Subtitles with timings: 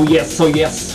[0.00, 0.89] Oh yes, oh yes.